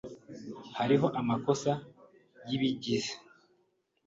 [0.77, 1.71] Hariho amakosa
[2.47, 3.13] yibigize.